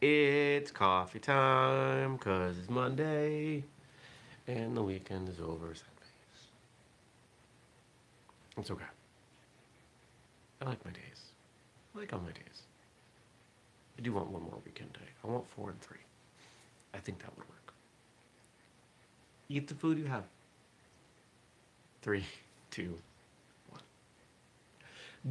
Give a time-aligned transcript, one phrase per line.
[0.00, 3.64] It's coffee time, cause it's Monday,
[4.46, 5.74] and the weekend is over.
[8.56, 8.84] It's okay.
[10.62, 11.32] I like my days.
[11.96, 12.62] I like all my days.
[13.98, 15.00] I do want one more weekend day.
[15.24, 15.98] I want four and three.
[16.94, 17.72] I think that would work.
[19.48, 20.24] Eat the food you have.
[22.02, 22.24] Three,
[22.70, 22.98] two.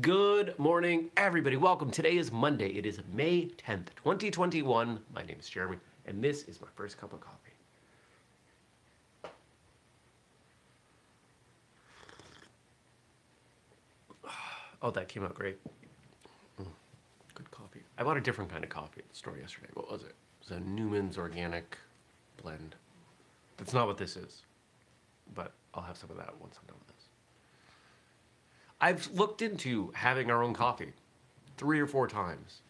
[0.01, 1.55] Good morning, everybody.
[1.55, 1.91] Welcome.
[1.91, 2.67] Today is Monday.
[2.69, 4.99] It is May 10th, 2021.
[5.15, 7.53] My name is Jeremy, and this is my first cup of coffee.
[14.81, 15.57] Oh, that came out great.
[16.61, 16.67] Mm,
[17.33, 17.81] Good coffee.
[17.97, 19.69] I bought a different kind of coffee at the store yesterday.
[19.73, 20.09] What was it?
[20.09, 21.77] It was a Newman's Organic
[22.43, 22.75] blend.
[23.57, 24.43] That's not what this is,
[25.33, 27.05] but I'll have some of that once I'm done with this.
[28.79, 30.93] I've looked into having our own coffee
[31.57, 32.61] three or four times,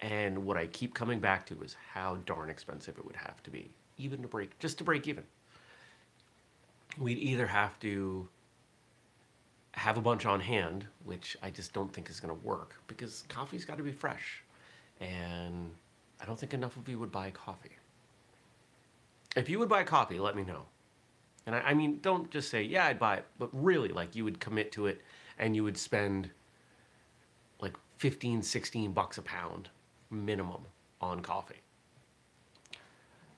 [0.00, 3.50] and what I keep coming back to is how darn expensive it would have to
[3.50, 5.24] be, even to break, just to break even.
[6.98, 8.28] We'd either have to
[9.72, 13.24] have a bunch on hand, which I just don't think is going to work because
[13.28, 14.42] coffee's got to be fresh,
[15.00, 15.70] and
[16.20, 17.76] I don't think enough of you would buy coffee.
[19.34, 20.66] If you would buy coffee, let me know.
[21.46, 24.24] And I, I mean, don't just say, yeah, I'd buy it, but really, like, you
[24.24, 25.02] would commit to it
[25.38, 26.30] and you would spend
[27.60, 29.68] like 15, 16 bucks a pound
[30.10, 30.62] minimum
[31.00, 31.60] on coffee.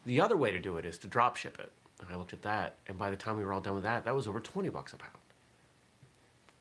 [0.05, 1.73] The other way to do it is to drop ship it.
[2.01, 4.05] And I looked at that, and by the time we were all done with that,
[4.05, 5.13] that was over 20 bucks a pound.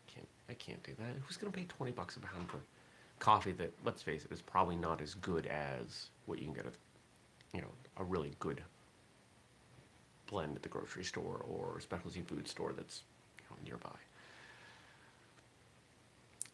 [0.08, 1.14] Can't, I can't do that.
[1.26, 2.60] Who's going to pay 20 bucks a pound for
[3.20, 6.66] coffee that, let's face it, is probably not as good as what you can get
[6.66, 6.74] at,
[7.54, 8.62] you know, a really good
[10.28, 13.04] blend at the grocery store or specialty food store that's
[13.40, 14.00] you know, nearby.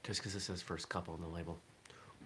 [0.04, 1.60] Just because it says first cup on the label.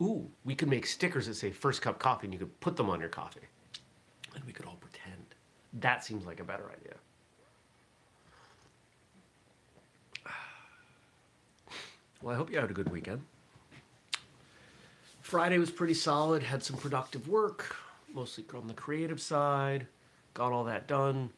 [0.02, 2.90] Ooh, we could make stickers that say first cup coffee and you could put them
[2.90, 3.42] on your coffee.
[4.34, 5.24] And we could all pretend.
[5.74, 6.96] That seems like a better idea.
[12.22, 13.22] Well, I hope you had a good weekend.
[15.22, 17.76] Friday was pretty solid, had some productive work,
[18.14, 19.86] mostly on the creative side,
[20.34, 21.30] got all that done.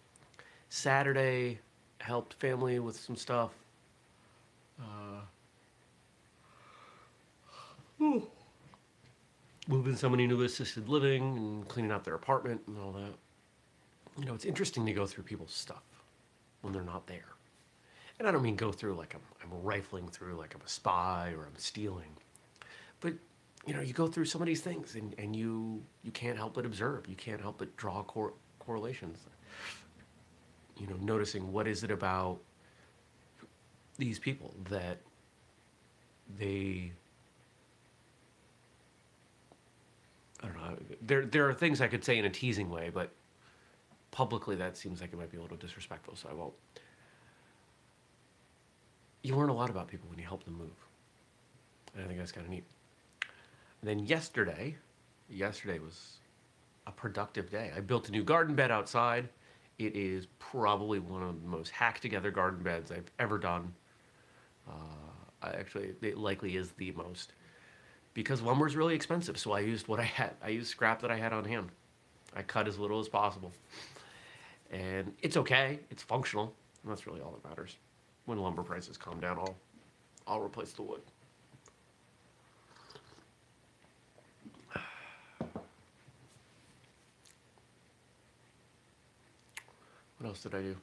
[0.69, 1.59] Saturday,
[1.99, 3.51] helped family with some stuff.
[4.79, 5.21] Uh,
[8.01, 8.27] ooh.
[9.67, 13.13] moving somebody into assisted living and cleaning out their apartment and all that.
[14.19, 15.83] You know, it's interesting to go through people's stuff
[16.61, 17.35] when they're not there.
[18.19, 21.33] And I don't mean go through like I'm, I'm rifling through like I'm a spy
[21.37, 22.15] or I'm stealing.
[22.99, 23.13] But
[23.67, 26.55] you know, you go through some of these things and, and you you can't help
[26.55, 27.07] but observe.
[27.07, 29.19] You can't help but draw cor- correlations.
[30.79, 32.39] You know, noticing what is it about
[33.97, 34.99] these people that
[36.39, 36.91] they
[40.53, 40.77] Don't know.
[41.01, 43.11] There there are things I could say in a teasing way, but
[44.11, 46.53] publicly that seems like it might be a little disrespectful, so I won't.
[49.23, 50.75] You learn a lot about people when you help them move.
[51.93, 52.63] And I think that's kind of neat.
[53.81, 54.75] And then yesterday,
[55.29, 56.17] yesterday was
[56.85, 57.71] a productive day.
[57.75, 59.27] I built a new garden bed outside.
[59.77, 63.73] It is probably one of the most hacked together garden beds I've ever done.
[64.67, 64.71] Uh,
[65.43, 67.33] actually, it likely is the most
[68.17, 69.37] because lumber lumber's really expensive.
[69.37, 70.31] So I used what I had.
[70.43, 71.69] I used scrap that I had on hand.
[72.35, 73.51] I cut as little as possible,
[74.71, 75.77] and it's okay.
[75.91, 76.51] It's functional.
[76.81, 77.77] And that's really all that matters.
[78.25, 79.55] When lumber prices calm down, I'll
[80.25, 81.01] I'll replace the wood.
[90.17, 90.75] What else did I do?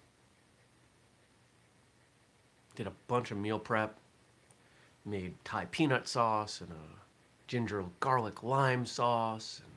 [2.77, 3.99] Did a bunch of meal prep.
[5.05, 7.04] Made Thai peanut sauce and a
[7.47, 9.61] ginger garlic lime sauce.
[9.65, 9.73] And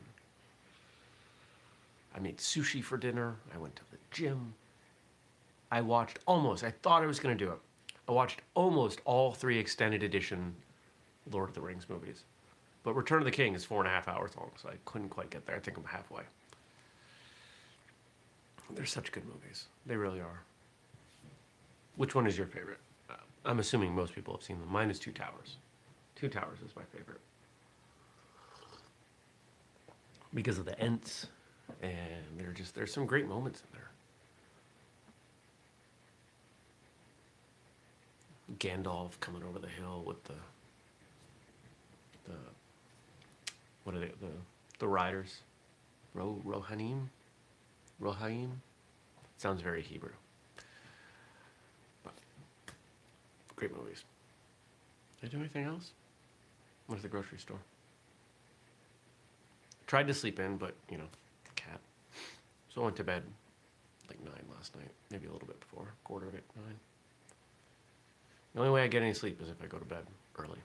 [2.16, 3.36] I made sushi for dinner.
[3.54, 4.54] I went to the gym.
[5.72, 7.60] I watched almost, I thought I was going to do it.
[8.08, 10.56] I watched almost all three extended edition
[11.32, 12.24] Lord of the Rings movies.
[12.84, 15.10] But Return of the King is four and a half hours long, so I couldn't
[15.10, 15.58] quite get there.
[15.58, 16.24] I think I'm halfway.
[18.72, 19.66] They're such good movies.
[19.86, 20.42] They really are.
[21.96, 22.80] Which one is your favorite?
[23.10, 23.16] Uh,
[23.46, 24.72] I'm assuming most people have seen them.
[24.72, 25.58] Mine is Two Towers.
[26.16, 27.20] Two Towers is my favorite.
[30.38, 31.26] Because of the Ents,
[31.82, 31.92] and
[32.38, 33.90] they're just there's some great moments in there.
[38.60, 40.36] Gandalf coming over the hill with the
[42.26, 42.36] the
[43.84, 44.30] what are they the
[44.78, 45.42] the riders?
[46.14, 47.08] Ro Rohanim?
[48.00, 48.52] Rohaim?
[49.40, 50.14] Sounds very Hebrew.
[52.04, 52.14] But
[53.56, 54.04] great movies.
[55.20, 55.94] Did I do anything else?
[56.88, 57.58] Went to the grocery store.
[59.88, 61.08] Tried to sleep in, but you know,
[61.56, 61.80] cat.
[62.70, 63.24] So I went to bed
[64.10, 66.76] like nine last night, maybe a little bit before, quarter of it, nine.
[68.54, 70.06] The only way I get any sleep is if I go to bed
[70.38, 70.60] early,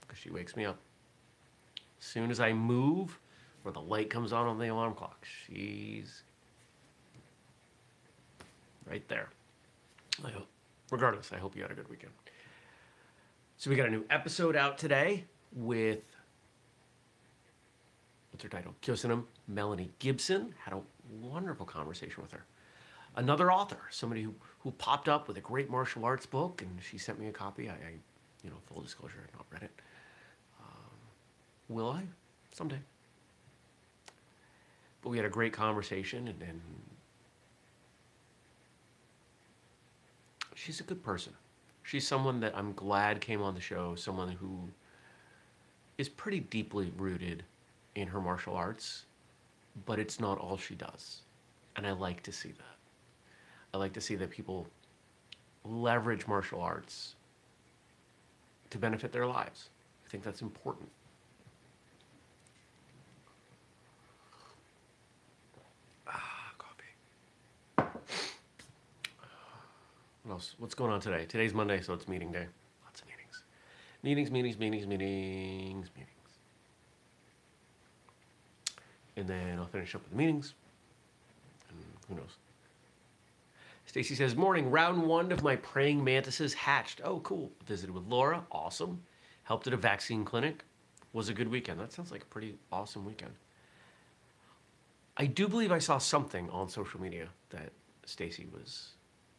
[0.00, 0.78] because she wakes me up.
[2.00, 3.18] As soon as I move,
[3.64, 6.22] or the light comes on on the alarm clock, she's
[8.88, 9.28] right there.
[10.24, 10.46] I hope,
[10.90, 12.12] regardless, I hope you had a good weekend.
[13.58, 16.00] So we got a new episode out today with
[18.36, 18.74] what's her title?
[18.82, 20.54] Kyosanum Melanie Gibson.
[20.62, 20.80] Had a
[21.22, 22.44] wonderful conversation with her.
[23.16, 26.98] Another author, somebody who, who popped up with a great martial arts book, and she
[26.98, 27.70] sent me a copy.
[27.70, 27.92] I, I
[28.44, 29.70] you know, full disclosure, I've not read it.
[30.60, 32.02] Um, will I?
[32.52, 32.78] Someday.
[35.00, 36.60] But we had a great conversation, and, and
[40.54, 41.32] she's a good person.
[41.84, 44.68] She's someone that I'm glad came on the show, someone who
[45.96, 47.44] is pretty deeply rooted
[47.96, 49.06] in her martial arts,
[49.86, 51.22] but it's not all she does.
[51.74, 52.76] And I like to see that.
[53.74, 54.66] I like to see that people
[55.64, 57.16] leverage martial arts
[58.70, 59.70] to benefit their lives.
[60.06, 60.88] I think that's important.
[66.06, 67.90] Ah, coffee.
[70.22, 70.54] What else?
[70.58, 71.24] What's going on today?
[71.26, 72.46] Today's Monday, so it's meeting day.
[72.84, 73.42] Lots of meetings.
[74.02, 76.15] Meetings, meetings, meetings, meetings, meetings.
[79.16, 80.54] And then I'll finish up with the meetings.
[81.70, 81.78] And
[82.08, 82.36] who knows?
[83.86, 87.00] Stacy says, Morning, round one of my praying mantises hatched.
[87.04, 87.50] Oh, cool.
[87.66, 88.44] Visited with Laura.
[88.50, 89.00] Awesome.
[89.44, 90.64] Helped at a vaccine clinic.
[91.12, 91.80] Was a good weekend.
[91.80, 93.32] That sounds like a pretty awesome weekend.
[95.16, 97.72] I do believe I saw something on social media that
[98.04, 98.90] Stacy was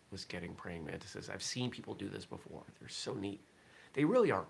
[0.10, 1.30] was getting praying mantises.
[1.30, 2.64] I've seen people do this before.
[2.80, 3.42] They're so neat.
[3.94, 4.46] They really are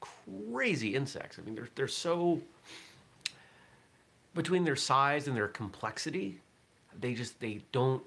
[0.00, 1.38] crazy insects.
[1.38, 2.40] I mean, they're they're so
[4.34, 6.40] between their size and their complexity,
[7.00, 8.02] they just they don't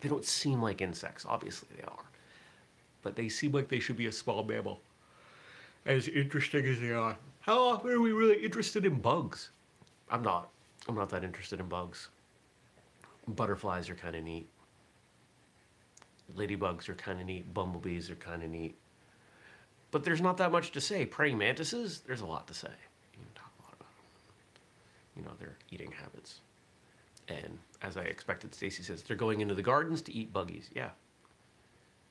[0.00, 1.24] they don't seem like insects.
[1.28, 2.04] Obviously, they are,
[3.02, 4.80] but they seem like they should be a small mammal.
[5.84, 9.50] As interesting as they are, how often are we really interested in bugs?
[10.10, 10.50] I'm not.
[10.88, 12.08] I'm not that interested in bugs.
[13.28, 14.48] Butterflies are kind of neat.
[16.36, 17.52] Ladybugs are kind of neat.
[17.52, 18.76] Bumblebees are kind of neat.
[19.90, 21.04] But there's not that much to say.
[21.04, 22.68] Praying mantises, there's a lot to say.
[22.68, 23.96] You can talk a lot about them.
[25.16, 26.40] You know, their eating habits.
[27.28, 30.70] And as I expected, Stacy says they're going into the gardens to eat buggies.
[30.74, 30.90] Yeah.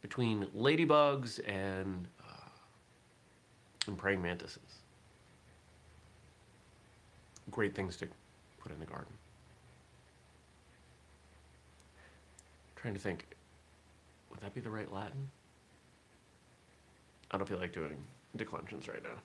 [0.02, 2.50] Between ladybugs and uh,
[3.88, 4.60] and praying mantises.
[7.50, 8.08] Great things to
[8.60, 9.14] put in the garden.
[12.82, 13.28] trying to think,
[14.30, 15.30] would that be the right Latin?
[17.30, 18.04] I don't feel like doing
[18.36, 19.22] declensions right now.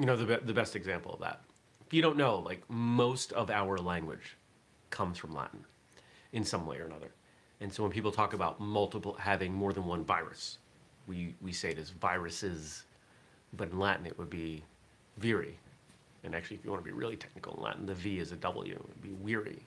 [0.00, 1.42] You know, the, the best example of that.
[1.86, 4.38] If you don't know, like most of our language
[4.88, 5.62] comes from Latin
[6.32, 7.10] in some way or another.
[7.60, 10.56] And so when people talk about multiple, having more than one virus,
[11.06, 12.84] we, we say it as viruses,
[13.52, 14.64] but in Latin it would be
[15.18, 15.58] viri.
[16.24, 18.36] And actually, if you want to be really technical in Latin, the V is a
[18.36, 18.72] W.
[18.72, 19.66] It would be weary.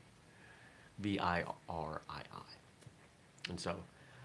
[0.97, 3.49] V I R I I.
[3.49, 3.75] And so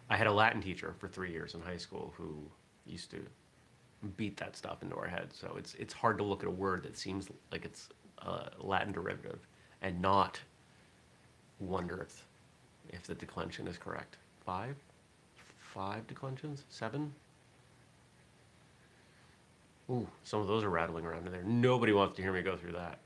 [0.09, 2.35] I had a Latin teacher for three years in high school who
[2.87, 3.19] used to
[4.17, 5.37] beat that stuff into our heads.
[5.39, 7.89] So it's it's hard to look at a word that seems like it's
[8.19, 9.41] a Latin derivative
[9.83, 10.41] and not
[11.61, 12.25] wonder if,
[12.91, 14.17] if the declension is correct.
[14.45, 14.77] Five?
[15.59, 16.65] Five declensions?
[16.69, 17.13] Seven?
[19.91, 21.43] Ooh, some of those are rattling around in there.
[21.43, 22.99] Nobody wants to hear me go through that.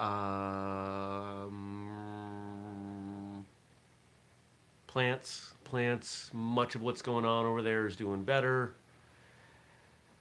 [0.00, 1.79] Um,
[4.90, 6.30] plants, plants.
[6.32, 8.74] Much of what's going on over there is doing better.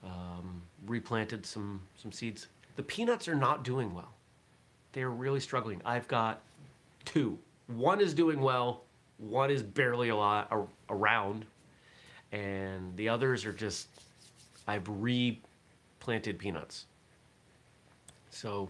[0.03, 2.47] Um, replanted some some seeds.
[2.75, 4.13] The peanuts are not doing well.
[4.93, 5.81] They are really struggling.
[5.85, 6.41] I've got
[7.03, 7.39] two.
[7.65, 8.83] One is doing well.
[9.17, 11.45] One is barely a lot ar- around,
[12.31, 13.87] and the others are just.
[14.67, 16.85] I've replanted peanuts.
[18.29, 18.69] So,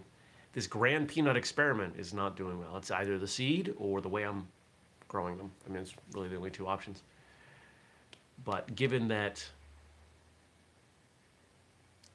[0.54, 2.78] this grand peanut experiment is not doing well.
[2.78, 4.48] It's either the seed or the way I'm
[5.10, 5.50] growing them.
[5.66, 7.02] I mean, it's really the only two options.
[8.44, 9.44] But given that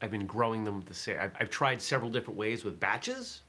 [0.01, 3.41] I've been growing them the same, I've, I've tried several different ways with batches.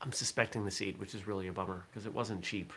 [0.00, 2.72] I'm suspecting the seed, which is really a bummer because it wasn't cheap.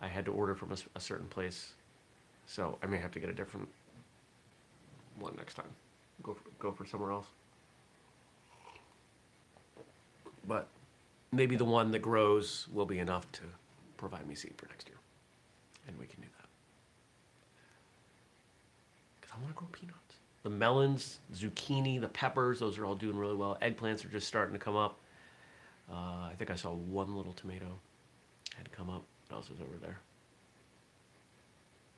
[0.00, 1.72] I had to order from a certain place,
[2.46, 3.68] so I may have to get a different
[5.18, 5.70] one next time.
[6.22, 7.26] Go for, go for somewhere else.
[10.46, 10.68] But
[11.34, 13.42] maybe the one that grows will be enough to
[13.96, 14.98] provide me seed for next year.
[15.88, 16.48] And we can do that.
[19.20, 19.98] Because I want to grow peanuts.
[20.42, 23.56] The melons, zucchini, the peppers, those are all doing really well.
[23.62, 25.00] Eggplants are just starting to come up.
[25.90, 27.78] Uh, I think I saw one little tomato
[28.56, 29.04] had come up.
[29.28, 29.98] What else is over there?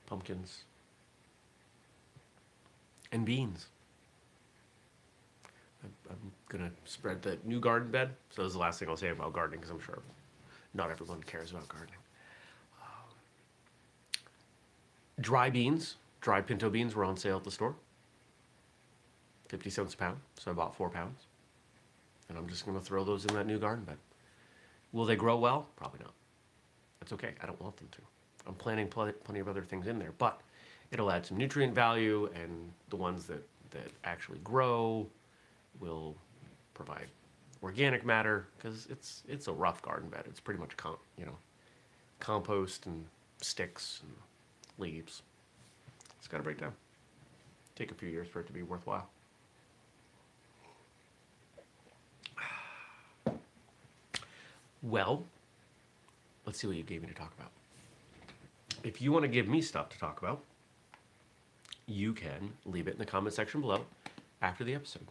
[0.07, 0.65] Pumpkins.
[3.13, 3.67] And beans.
[6.57, 8.11] To spread the new garden bed.
[8.31, 10.01] So this is the last thing I'll say about gardening because I'm sure
[10.73, 11.99] not everyone cares about gardening.
[12.83, 13.11] Um,
[15.21, 17.75] dry beans, dry pinto beans were on sale at the store.
[19.49, 21.27] 50 cents a pound, so I bought four pounds.
[22.29, 23.99] And I'm just to throw those in that new garden bed.
[24.93, 25.69] Will they grow well?
[25.77, 26.13] Probably not.
[27.01, 27.35] That's okay.
[27.43, 27.99] I don't want them to.
[28.47, 30.41] I'm planting pl plenty of other things in there, but
[30.91, 35.07] it'll add some nutrient value, and the ones that, that actually grow
[35.81, 36.17] will
[36.77, 37.07] provide
[37.63, 40.25] organic matter because it's it's a rough garden bed.
[40.27, 41.37] It's pretty much com- you know
[42.21, 43.05] compost and
[43.41, 44.13] sticks and
[44.79, 45.23] leaves.
[46.19, 46.73] It's got to break down.
[47.75, 49.09] Take a few years for it to be worthwhile.
[54.83, 55.25] Well,
[56.45, 57.51] let's see what you gave me to talk about.
[58.85, 60.43] If you want to give me stuff to talk about,
[61.87, 63.85] you can leave it in the comment section below
[64.43, 65.07] after the episode.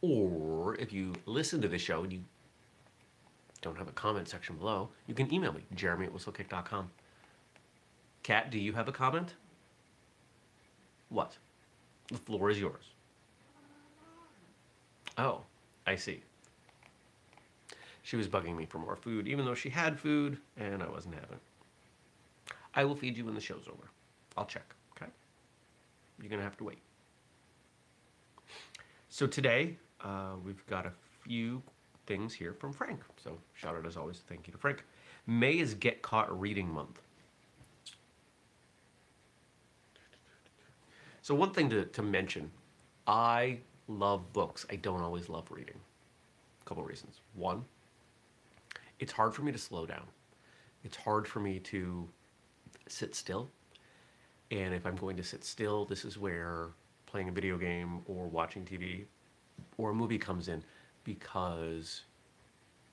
[0.00, 2.20] Or if you listen to the show and you
[3.60, 6.90] don't have a comment section below, you can email me, jeremy at whistlekick.com.
[8.22, 9.34] Kat, do you have a comment?
[11.08, 11.36] What?
[12.08, 12.84] The floor is yours.
[15.16, 15.40] Oh,
[15.86, 16.22] I see.
[18.02, 21.14] She was bugging me for more food, even though she had food and I wasn't
[21.14, 22.54] having it.
[22.74, 23.90] I will feed you when the show's over.
[24.36, 25.10] I'll check, okay?
[26.22, 26.78] You're to have to wait.
[29.08, 31.62] So today, uh, we've got a few
[32.06, 33.00] things here from Frank.
[33.22, 34.84] So shout out as always, thank you to Frank.
[35.26, 37.00] May is Get Caught Reading Month.
[41.22, 42.50] So one thing to, to mention,
[43.06, 44.64] I love books.
[44.70, 45.78] I don't always love reading.
[46.62, 47.20] A couple reasons.
[47.34, 47.64] One,
[48.98, 50.04] it's hard for me to slow down.
[50.84, 52.08] It's hard for me to
[52.86, 53.50] sit still.
[54.50, 56.68] And if I'm going to sit still, this is where
[57.04, 59.04] playing a video game or watching TV
[59.76, 60.62] or a movie comes in
[61.04, 62.02] because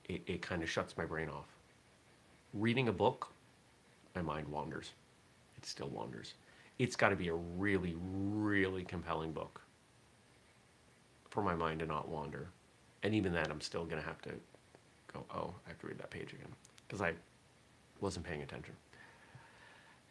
[0.08, 1.48] it, it kind of shuts my brain off.
[2.54, 3.32] Reading a book,
[4.14, 4.92] my mind wanders.
[5.56, 6.34] It still wanders.
[6.78, 9.60] It's got to be a really, really compelling book
[11.30, 12.48] for my mind to not wander.
[13.02, 14.30] And even then, I'm still going to have to
[15.12, 16.48] go, oh, I have to read that page again
[16.86, 17.12] because I
[18.00, 18.74] wasn't paying attention.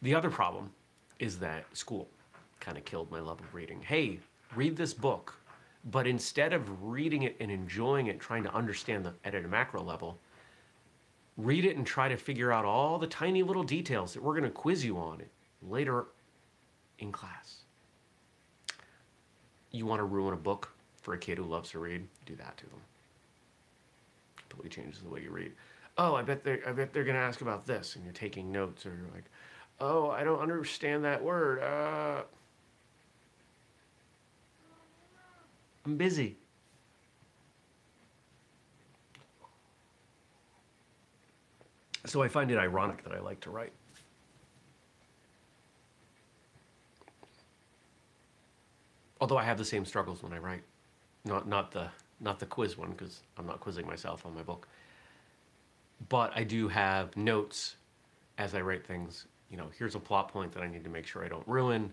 [0.02, 0.70] The other problem
[1.18, 2.08] is that school
[2.60, 3.80] kind of killed my love of reading.
[3.80, 4.18] Hey,
[4.54, 5.34] read this book.
[5.86, 9.82] But instead of reading it and enjoying it, trying to understand the at a macro
[9.82, 10.18] level,
[11.36, 14.44] read it and try to figure out all the tiny little details that we're going
[14.44, 15.22] to quiz you on
[15.62, 16.06] later
[16.98, 17.58] in class.
[19.70, 22.06] You want to ruin a book for a kid who loves to read?
[22.24, 22.80] Do that to them.
[24.36, 25.52] Completely changes the way you read.
[25.98, 28.50] Oh, I bet they I bet they're going to ask about this, and you're taking
[28.50, 29.24] notes, or you're like,
[29.80, 31.62] oh, I don't understand that word.
[31.62, 32.22] Uh,
[35.86, 36.36] I'm busy.
[42.04, 43.72] So I find it ironic that I like to write.
[49.20, 50.62] Although I have the same struggles when I write.
[51.24, 51.88] Not, not, the,
[52.20, 54.68] not the quiz one, because I'm not quizzing myself on my book.
[56.08, 57.76] But I do have notes
[58.38, 59.26] as I write things.
[59.50, 61.92] You know, here's a plot point that I need to make sure I don't ruin,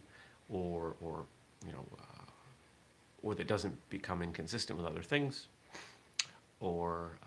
[0.50, 1.26] or, or
[1.66, 2.13] you know, uh,
[3.24, 5.48] or that doesn't become inconsistent with other things,
[6.60, 7.18] or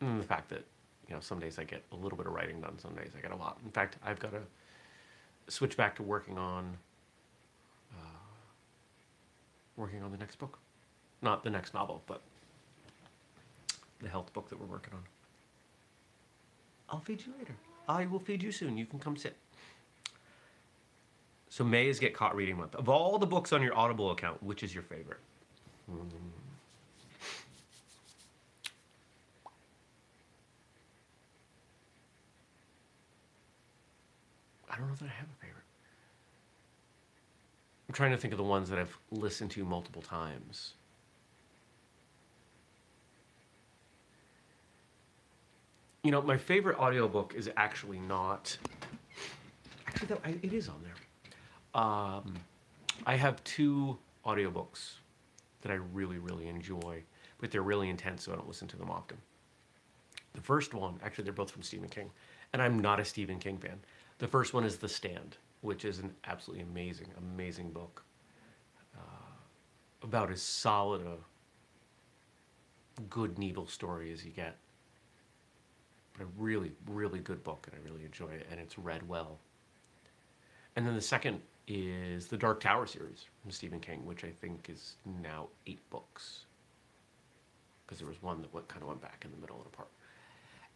[0.00, 0.64] um, the fact that
[1.08, 3.20] you know some days I get a little bit of writing done, some days I
[3.20, 3.58] get a lot.
[3.64, 4.40] In fact, I've got to
[5.48, 6.76] switch back to working on
[7.92, 8.18] uh,
[9.76, 10.58] working on the next book,
[11.22, 12.22] not the next novel, but
[14.00, 15.02] the health book that we're working on.
[16.88, 17.54] I'll feed you later.
[17.88, 18.76] I will feed you soon.
[18.76, 19.36] You can come sit.
[21.48, 22.74] So May is Get Caught Reading Month.
[22.74, 25.20] Of all the books on your Audible account, which is your favorite?
[25.90, 26.02] Mm.
[34.68, 35.64] I don't know that I have a favorite.
[37.88, 40.74] I'm trying to think of the ones that I've listened to multiple times.
[46.02, 48.56] You know, my favorite audiobook is actually not.
[49.86, 50.92] Actually, though, it is on there.
[51.76, 52.34] Um,
[53.04, 54.94] I have two audiobooks
[55.60, 57.02] that I really, really enjoy,
[57.38, 59.18] but they're really intense, so I don't listen to them often.
[60.32, 62.10] The first one, actually, they're both from Stephen King,
[62.54, 63.78] and I'm not a Stephen King fan.
[64.18, 68.02] The first one is The Stand, which is an absolutely amazing, amazing book
[68.96, 69.34] uh,
[70.02, 71.18] about as solid a
[73.10, 74.56] good and evil story as you get.
[76.14, 79.40] But a really, really good book, and I really enjoy it, and it's read well.
[80.74, 84.68] And then the second is the Dark Tower series from Stephen King, which I think
[84.68, 86.46] is now eight books.
[87.84, 89.88] Because there was one that went, kind of went back in the middle and apart.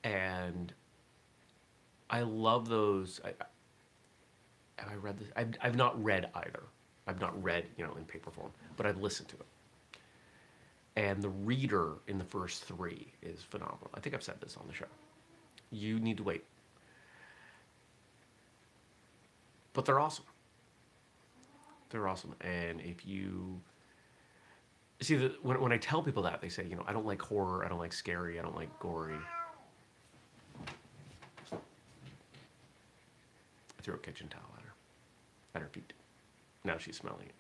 [0.04, 0.72] And
[2.08, 3.20] I love those.
[3.24, 3.28] I,
[4.80, 5.28] have I read this?
[5.36, 6.62] I've, I've not read either.
[7.06, 9.46] I've not read, you know, in paper form, but I've listened to it.
[10.96, 13.90] And the reader in the first three is phenomenal.
[13.94, 14.86] I think I've said this on the show.
[15.70, 16.44] You need to wait.
[19.72, 20.24] But they're awesome.
[21.90, 22.34] They're awesome.
[22.40, 23.60] And if you
[25.00, 27.20] see the, when, when I tell people that, they say, you know, I don't like
[27.20, 29.16] horror, I don't like scary, I don't like gory.
[31.52, 31.56] I
[33.82, 34.72] threw a kitchen towel at her,
[35.56, 35.92] at her feet.
[36.64, 37.34] Now she's smelling it.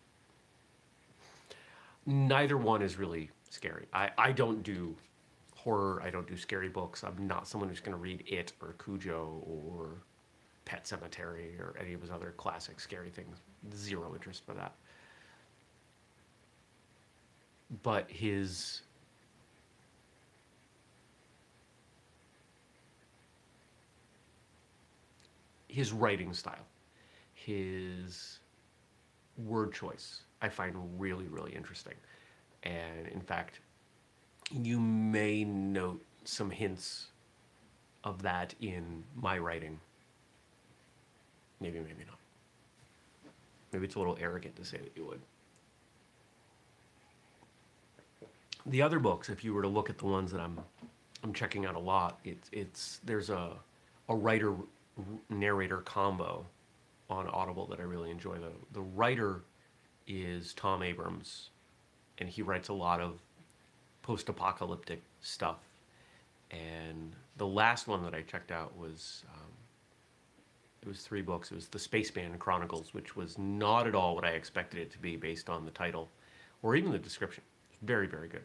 [2.06, 3.86] Neither one is really scary.
[3.92, 4.96] I, I don't do
[5.54, 7.04] horror, I don't do scary books.
[7.04, 10.02] I'm not someone who's going to read It or Cujo or
[10.70, 13.38] Pet Sematary or any of his other classic scary things.
[13.74, 14.72] Zero interest for that.
[17.82, 18.82] But his
[25.66, 26.66] his writing style,
[27.34, 28.38] his
[29.38, 31.94] word choice, I find really, really interesting.
[32.62, 33.58] And in fact,
[34.52, 37.08] you may note some hints
[38.04, 39.80] of that in my writing
[41.60, 42.18] Maybe, maybe not.
[43.72, 45.20] Maybe it's a little arrogant to say that you would.
[48.66, 50.58] The other books, if you were to look at the ones that I'm,
[51.22, 53.52] I'm checking out a lot, it's it's there's a,
[54.08, 54.54] a writer
[55.28, 56.44] narrator combo
[57.08, 58.34] on Audible that I really enjoy.
[58.34, 59.42] The the writer
[60.06, 61.50] is Tom Abrahams,
[62.18, 63.20] and he writes a lot of
[64.02, 65.58] post-apocalyptic stuff.
[66.50, 69.24] And the last one that I checked out was
[70.82, 71.50] it was three books.
[71.52, 74.98] It was the Spaceman Chronicles, which was not at all what I expected it to
[74.98, 76.08] be based on the title
[76.62, 77.42] or even the description.
[77.82, 78.44] Very, very good.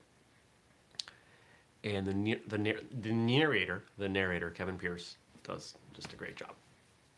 [1.84, 6.52] And the, the, the narrator, the narrator, Kevin Pierce, does just a great job.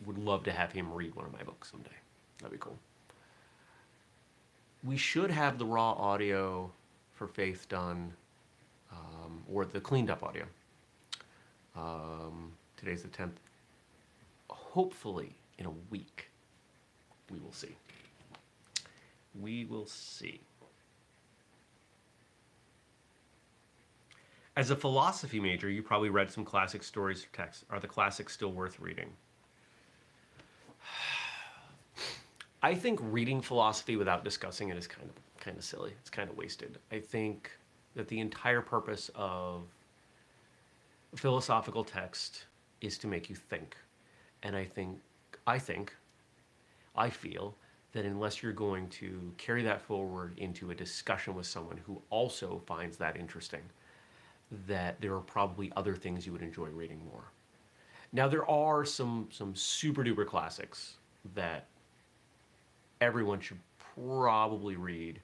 [0.06, 1.90] Would love to have him read one of my books someday.
[2.40, 2.78] That'd be cool.
[4.84, 6.70] We should have the raw audio
[7.14, 8.14] for Faith done,
[8.92, 10.46] um, or the cleaned up audio.
[11.76, 13.32] Um, today's the 10th
[14.78, 16.30] hopefully in a week.
[17.32, 17.76] We will see.
[19.42, 20.40] We will see.
[24.56, 27.66] As a philosophy major, you probably read some classic stories or texts.
[27.72, 29.10] Are the classics still worth reading?
[32.62, 35.94] I think reading philosophy without discussing it is kind of kind of silly.
[36.02, 36.78] It's kind of wasted.
[36.92, 37.50] I think
[37.96, 39.64] that the entire purpose of
[41.16, 42.46] philosophical text
[42.80, 43.76] is to make you think.
[44.44, 45.00] And I think,
[45.46, 45.96] I think,
[46.96, 47.56] I feel
[47.94, 52.62] that unless you're going to carry that forward into a discussion with someone who also
[52.66, 53.62] finds that interesting,
[54.68, 57.32] that there are probably other things you would enjoy reading more.
[58.14, 60.94] Now there are some some super duper classics
[61.36, 61.68] that
[63.02, 63.60] everyone should
[63.96, 65.20] probably read.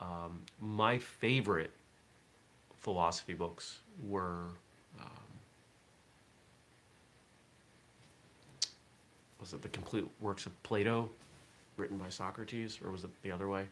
[0.00, 1.72] Um, my favorite
[2.80, 4.48] philosophy books were
[9.44, 11.10] was it the complete works of Plato,
[11.76, 13.66] written by Socrates, or was it the other way?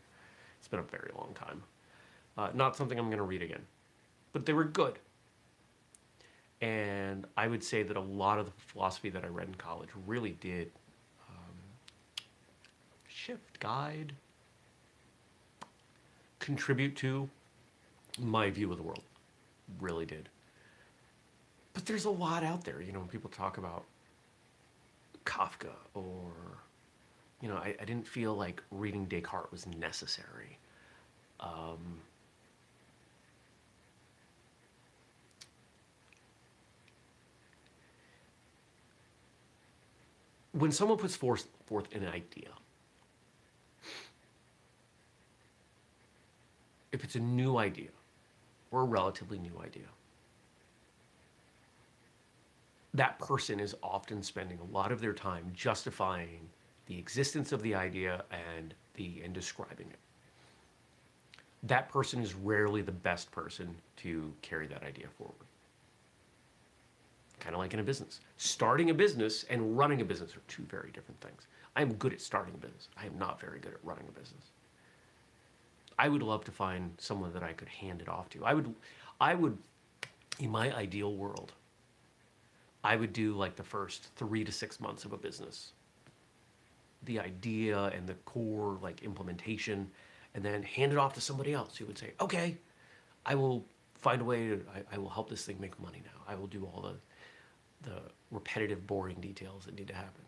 [0.58, 1.62] It's been a very long time.
[2.36, 3.62] Uh, not something I'm going to read again,
[4.34, 4.98] but they were good.
[6.60, 9.88] And I would say that a lot of the philosophy that I read in college
[10.06, 10.70] really did
[11.30, 11.54] um,
[13.08, 14.12] shift, guide,
[16.38, 17.30] contribute to
[18.20, 19.04] my view of the world.
[19.80, 20.28] Really did.
[21.72, 23.86] But there's a lot out there, you know, when people talk about
[25.24, 26.32] Kafka or,
[27.40, 30.58] you know, I, I didn't feel like reading Descartes was necessary.
[31.40, 32.00] Um,
[40.52, 42.50] when someone puts forth, forth an idea,
[46.92, 47.88] if it's a new idea
[48.70, 49.86] or a relatively new idea,
[52.94, 56.48] that person is often spending a lot of their time justifying
[56.86, 58.24] the existence of the idea
[58.58, 59.98] and the and describing it.
[61.64, 65.46] That person is rarely the best person to carry that idea forward.
[67.40, 68.20] kind of like in a business.
[68.38, 71.48] Starting a business and running a business are two very different things.
[71.76, 72.88] I am good at starting a business.
[72.96, 74.44] I am not very good at running a business.
[75.98, 78.44] I would love to find someone that I could hand it off to.
[78.44, 78.74] I would,
[79.20, 79.58] I would,
[80.40, 81.52] in my ideal world,
[82.84, 85.72] I would do like the first three to six months of a business,
[87.04, 89.90] the idea and the core like implementation,
[90.34, 92.56] and then hand it off to somebody else who would say, okay,
[93.24, 93.64] I will
[93.94, 96.22] find a way to, I, I will help this thing make money now.
[96.26, 100.24] I will do all the, the repetitive, boring details that need to happen.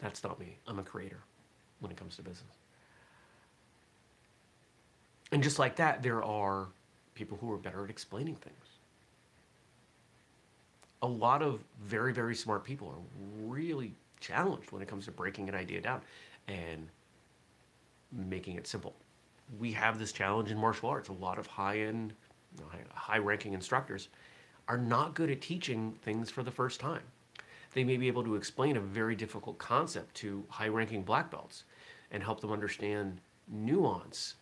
[0.00, 0.58] That's not me.
[0.68, 1.18] I'm a creator
[1.80, 2.44] when it comes to business.
[5.32, 6.68] And just like that, there are
[7.14, 8.77] people who are better at explaining things.
[11.02, 15.48] A lot of very, very smart people are really challenged when it comes to breaking
[15.48, 16.00] an idea down
[16.48, 16.88] and
[18.12, 18.94] making it simple.
[19.58, 21.08] We have this challenge in martial arts.
[21.08, 22.14] A lot of high-end,
[22.92, 24.08] high-ranking instructors
[24.66, 27.02] are not good at teaching things for the first time.
[27.72, 31.64] They may be able to explain a very difficult concept to high-ranking black belts
[32.10, 34.34] and help them understand nuance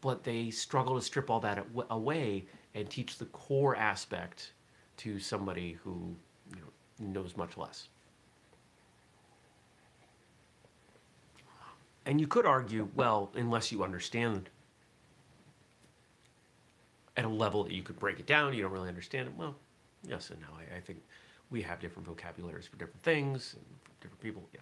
[0.00, 4.52] but they struggle to strip all that away and teach the core aspect
[4.98, 6.14] to somebody who
[6.50, 7.88] you know, knows much less.
[12.04, 14.50] And you could argue, well, unless you understand
[17.16, 19.34] at a level that you could break it down, you don't really understand it.
[19.36, 19.54] Well,
[20.06, 20.48] yes and no.
[20.58, 21.00] I, I think
[21.50, 24.42] we have different vocabularies for different things for different people.
[24.52, 24.60] Yeah.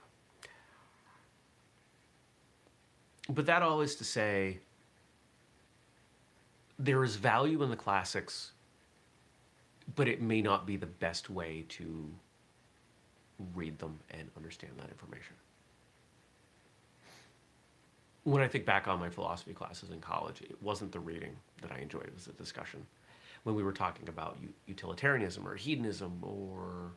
[3.30, 4.58] But that all is to say,
[6.78, 8.52] there is value in the classics,
[9.96, 12.10] but it may not be the best way to
[13.54, 15.34] read them and understand that information.
[18.24, 21.72] When I think back on my philosophy classes in college, it wasn't the reading that
[21.72, 22.86] I enjoyed, it was the discussion.
[23.44, 26.92] When we were talking about utilitarianism or hedonism or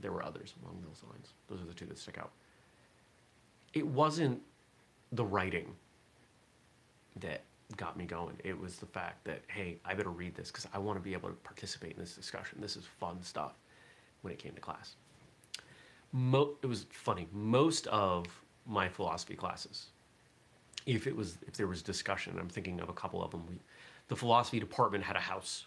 [0.00, 1.34] there were others along those lines.
[1.48, 2.30] Those are the two that stick out.
[3.74, 4.40] It wasn't
[5.12, 5.74] the writing
[7.16, 7.42] that
[7.76, 8.36] got me going.
[8.44, 11.12] It was the fact that, hey, I better read this because I want to be
[11.12, 12.58] able to participate in this discussion.
[12.60, 13.52] This is fun stuff
[14.22, 14.96] when it came to class.
[16.12, 17.28] Mo it was funny.
[17.32, 18.26] Most of
[18.66, 19.86] my philosophy classes,
[20.86, 23.44] if it was, if there was discussion, I'm thinking of a couple of them.
[23.48, 23.56] We,
[24.08, 25.66] the philosophy department had a house,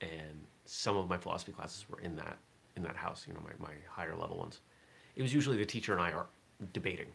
[0.00, 2.38] and some of my philosophy classes were in that
[2.76, 3.24] in that house.
[3.26, 4.60] You know, my, my higher level ones.
[5.16, 6.26] It was usually the teacher and I are
[6.72, 7.08] debating.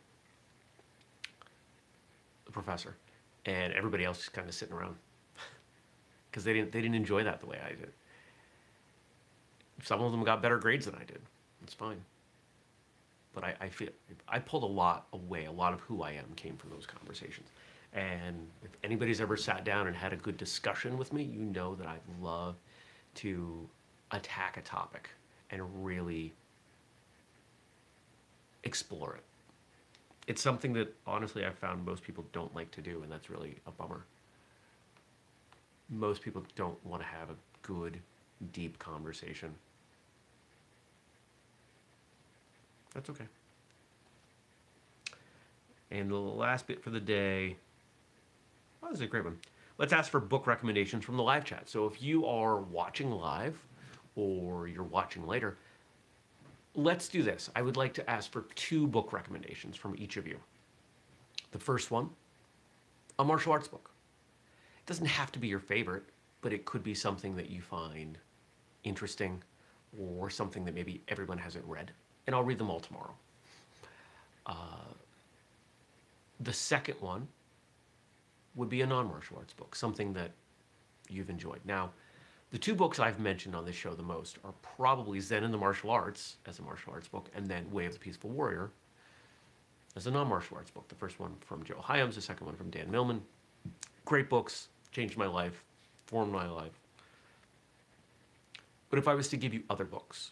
[2.45, 2.97] The professor
[3.45, 4.95] and everybody else just kind of sitting around
[6.31, 7.91] because they didn't they didn't enjoy that the way I did.
[9.83, 11.19] Some of them got better grades than I did.
[11.63, 12.01] It's fine.
[13.33, 13.89] But I, I feel
[14.27, 15.45] I pulled a lot away.
[15.45, 17.49] A lot of who I am came from those conversations.
[17.93, 21.75] And if anybody's ever sat down and had a good discussion with me, you know
[21.75, 22.55] that I love
[23.15, 23.67] to
[24.11, 25.09] attack a topic
[25.51, 26.33] and really
[28.63, 29.23] explore it
[30.27, 33.57] it's something that honestly I've found most people don't like to do, and that's really
[33.67, 34.05] a bummer.
[35.89, 37.99] Most people don't want to have a good,
[38.51, 39.53] deep conversation.
[42.93, 43.25] That's okay.
[45.91, 47.55] And the last bit for the day,
[48.81, 49.37] oh, this is a great one.
[49.77, 51.67] Let's ask for book recommendations from the live chat.
[51.67, 53.57] So if you are watching live
[54.15, 55.57] or you're watching later,
[56.75, 57.49] let's do this.
[57.55, 60.39] I would like to ask for two book recommendations from each of you.
[61.51, 62.09] The first one,
[63.19, 63.91] a martial arts book.
[64.79, 66.03] It doesn't have to be your favorite,
[66.41, 68.17] but it could be something that you find
[68.83, 69.41] interesting
[69.97, 71.91] or something that maybe everyone hasn't read.
[72.25, 73.13] And I'll read them all tomorrow.
[74.45, 74.93] Uh,
[76.39, 77.27] the second one
[78.55, 80.31] would be a non-martial arts book, something that
[81.09, 81.59] you've enjoyed.
[81.65, 81.91] Now,
[82.53, 85.57] the two books I've mentioned on this show the most are probably Zen and the
[85.57, 88.69] Martial Arts as a martial arts book, and then Way of the Peaceful Warrior
[89.95, 90.87] as a non-martial arts book.
[90.87, 93.23] The first one from Joe Hyams, the second one from Dan Millman.
[94.05, 95.63] Great books, changed my life,
[96.05, 96.79] formed my life.
[98.91, 100.29] But if I was to give you other books,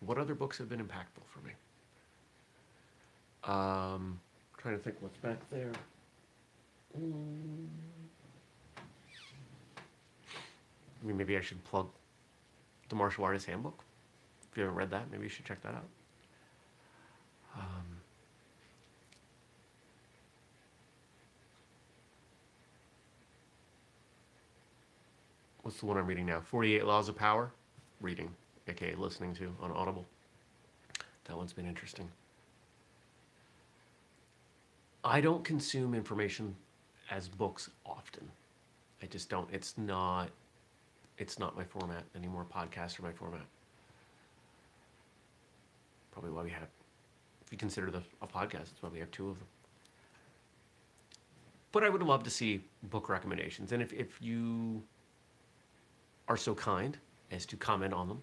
[0.00, 1.52] what other books have been impactful for me?
[3.44, 4.20] Um,
[4.58, 5.72] trying to think what's back there.
[7.00, 7.68] Mm.
[10.95, 11.88] I mean, maybe I should plug
[12.88, 13.84] the Martial Artist Handbook.
[14.50, 15.88] If you haven't read that, maybe you should check that out.
[17.56, 18.00] Um,
[25.62, 26.40] what's the one I'm reading now?
[26.40, 27.50] 48 Laws of Power?
[28.00, 28.30] Reading,
[28.68, 30.06] aka listening to on Audible.
[31.24, 32.08] That one's been interesting.
[35.02, 36.54] I don't consume information
[37.10, 38.28] as books often.
[39.02, 39.48] I just don't.
[39.52, 40.30] It's not.
[41.18, 42.46] It's not my format anymore.
[42.52, 43.46] Podcasts are my format.
[46.12, 46.68] Probably why we have,
[47.44, 49.46] if you consider the a podcast, it's why we have two of them.
[51.72, 54.82] But I would love to see book recommendations, and if if you
[56.28, 56.96] are so kind
[57.30, 58.22] as to comment on them,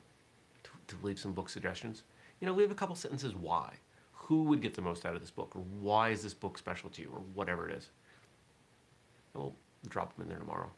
[0.63, 2.03] to, to leave some book suggestions,
[2.39, 3.73] you know, leave a couple sentences why.
[4.13, 6.89] Who would get the most out of this book, or why is this book special
[6.91, 7.89] to you, or whatever it is.
[9.33, 9.55] And we'll
[9.89, 10.71] drop them in there tomorrow.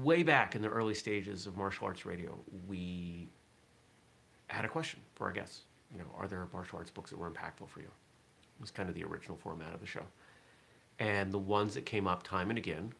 [0.00, 3.28] Way back in the early stages of martial arts radio, we
[4.46, 5.62] had a question for our guests.
[5.92, 7.86] You know, are there martial arts books that were impactful for you?
[7.86, 10.04] It was kind of the original format of the show.
[10.98, 12.92] And the ones that came up time and again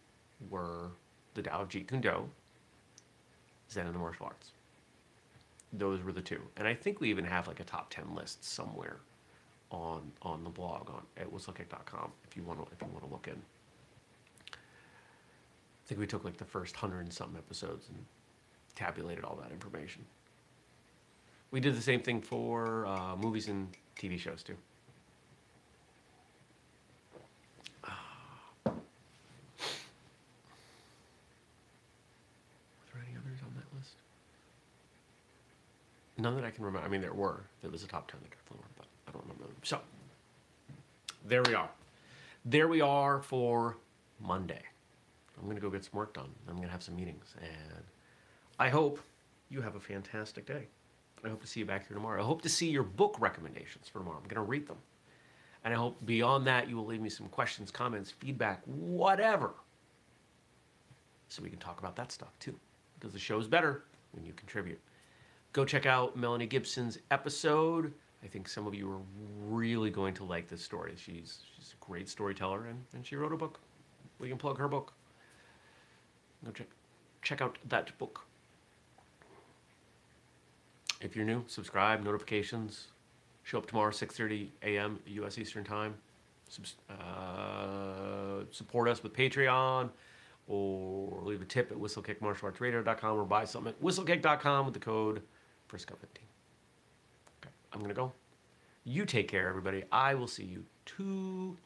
[0.51, 0.91] were
[1.35, 2.29] the Tao of Jeet Kune Do,
[3.71, 4.51] Zen and the martial arts.
[5.73, 6.43] Those were the two.
[6.57, 8.99] And I think we even have like a top 10 list somewhere
[9.71, 13.11] on on the blog on at whistlekick.com if you want to if you want to
[13.11, 13.41] look in.
[15.93, 17.99] Think we took like the first hundred and something episodes and
[18.75, 20.03] tabulated all that information.
[21.51, 23.69] We did the same thing for uh, movies and
[24.01, 24.57] TV shows too.
[28.65, 28.73] Were
[32.95, 33.93] there any others on that list?
[36.17, 36.87] None that I can remember.
[36.87, 37.43] I mean, there were.
[37.61, 39.57] There was a top 10 that got flown, but I don't remember them.
[39.63, 39.79] So,
[41.27, 41.69] there we are.
[42.47, 43.77] There we are for
[44.19, 44.63] Monday.
[45.43, 46.31] I'm going to go get some work done.
[46.49, 47.35] I'm going to have some meetings.
[47.41, 47.85] And
[48.61, 49.01] I hope
[49.51, 50.69] you have a fantastic day.
[51.25, 52.23] I hope to see you back here tomorrow.
[52.23, 54.19] I hope to see your book recommendations for tomorrow.
[54.19, 54.79] I'm going to read them.
[55.65, 59.55] And I hope beyond that, you will leave me some questions, comments, feedback, whatever,
[61.29, 62.55] so we can talk about that stuff too.
[62.99, 64.81] Because the show's better when you contribute.
[65.53, 67.93] Go check out Melanie Gibson's episode.
[68.23, 69.01] I think some of you are
[69.49, 70.93] really going to like this story.
[70.97, 73.61] She's, she's a great storyteller and, and she wrote a book.
[74.19, 74.93] We can plug her book.
[76.45, 76.67] Go check,
[77.23, 78.25] check out that book.
[81.01, 82.89] If you're new, subscribe, notifications.
[83.45, 85.01] Show up tomorrow, 6.30 a.m.
[85.07, 85.37] U.S.
[85.39, 85.95] Eastern Time.
[86.91, 89.89] Uh, support us with Patreon
[90.47, 95.23] or leave a tip at whistlekickmartialartsradio.com or buy something at whistlekick.com with the code
[95.71, 95.95] FRISCO15.
[97.41, 98.13] Okay, I'm going to go.
[98.85, 99.85] You take care, everybody.
[99.91, 101.57] I will see you tomorrow.